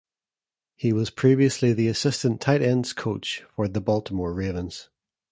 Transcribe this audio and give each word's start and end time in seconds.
He 0.75 0.93
was 0.93 1.11
previously 1.11 1.73
the 1.73 1.87
assistant 1.87 2.41
tight 2.41 2.63
ends 2.63 2.91
coach 2.91 3.43
for 3.55 3.67
the 3.67 3.79
Baltimore 3.81 4.33
Ravens. 4.33 4.89